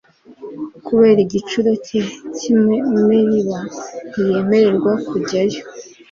[0.85, 2.01] Kubera igicumuro cye
[2.35, 2.53] cy'i
[3.07, 3.59] Meriba
[4.09, 5.61] ntiyemererwa kujyayo.